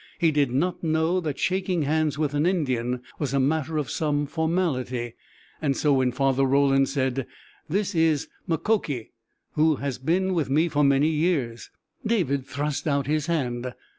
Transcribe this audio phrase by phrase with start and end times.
[0.17, 4.25] He did not know that shaking hands with an Indian was a matter of some
[4.25, 5.13] formality,
[5.61, 7.27] and so when Father Roland said,
[7.69, 9.11] "This is Mukoki,
[9.51, 11.69] who has been with me for many years,"
[12.03, 13.75] David thrust out his hand.